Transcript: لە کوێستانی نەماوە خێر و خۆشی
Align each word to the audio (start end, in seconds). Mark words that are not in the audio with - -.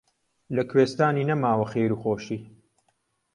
لە 0.55 0.63
کوێستانی 0.69 1.27
نەماوە 1.29 1.65
خێر 1.71 1.91
و 1.93 1.99
خۆشی 2.03 2.39